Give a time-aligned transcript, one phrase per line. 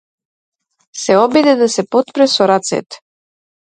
[1.03, 3.07] Се обиде да се потпре со рацете.